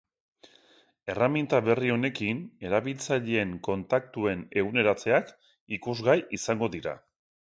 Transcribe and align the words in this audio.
Erraminta 1.13 1.59
berri 1.67 1.91
honekin, 1.95 2.39
erabiltzaileen 2.69 3.53
kontaktuen 3.69 4.41
eguneratzeak 4.63 5.31
ikusgai 5.79 6.19
izango 6.41 6.75
dira. 6.77 6.99